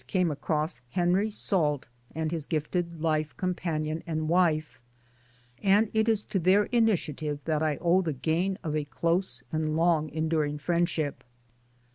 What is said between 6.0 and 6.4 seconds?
is to